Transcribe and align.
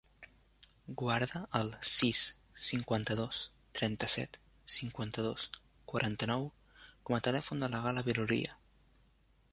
Guarda 1.01 1.41
el 1.59 1.69
sis, 1.95 2.21
cinquanta-dos, 2.69 3.43
trenta-set, 3.81 4.41
cinquanta-dos, 4.79 5.47
quaranta-nou 5.93 6.51
com 7.03 7.19
a 7.19 7.25
telèfon 7.29 7.67
de 7.67 7.73
la 7.75 7.87
Gal·la 7.87 8.09
Viloria. 8.13 8.61